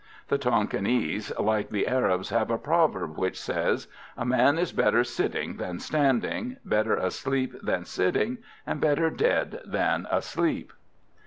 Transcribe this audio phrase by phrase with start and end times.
[0.29, 5.57] The Tonquinese, like the Arabs, have a proverb which says: "A man is better sitting
[5.57, 10.73] than standing, better asleep than sitting, and better dead than asleep."